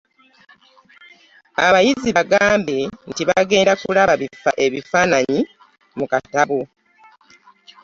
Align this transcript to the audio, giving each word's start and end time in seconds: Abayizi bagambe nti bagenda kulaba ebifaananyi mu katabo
Abayizi 1.65 2.09
bagambe 2.17 2.77
nti 3.09 3.21
bagenda 3.29 3.73
kulaba 3.81 4.13
ebifaananyi 4.65 5.39
mu 5.97 6.05
katabo 6.11 6.61